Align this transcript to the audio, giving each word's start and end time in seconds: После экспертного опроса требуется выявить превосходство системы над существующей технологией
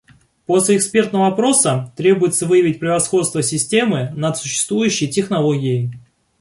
После 0.47 0.77
экспертного 0.77 1.27
опроса 1.27 1.93
требуется 1.95 2.47
выявить 2.47 2.79
превосходство 2.79 3.43
системы 3.43 4.11
над 4.15 4.35
существующей 4.35 5.07
технологией 5.07 5.91